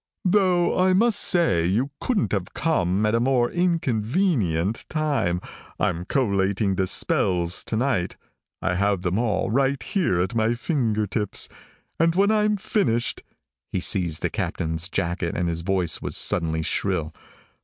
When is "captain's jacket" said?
14.31-15.37